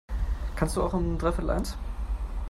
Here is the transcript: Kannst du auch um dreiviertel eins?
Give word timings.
Kannst 0.55 0.75
du 0.77 0.81
auch 0.81 0.95
um 0.95 1.19
dreiviertel 1.19 1.47
eins? 1.51 1.77